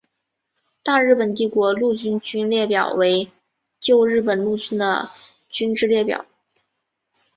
[0.81, 3.31] 大日本帝国陆军军列表为
[3.79, 5.11] 旧日本陆军的
[5.47, 6.25] 军之列表。